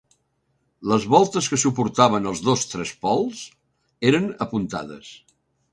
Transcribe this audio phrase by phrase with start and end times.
[0.91, 3.47] Les voltes que suportaven els dos trespols
[4.13, 5.17] eren apuntades.